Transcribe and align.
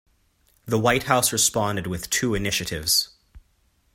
The 0.65 0.79
White 0.79 1.03
House 1.03 1.31
responded 1.31 1.85
with 1.85 2.09
two 2.09 2.33
initiatives. 2.33 3.09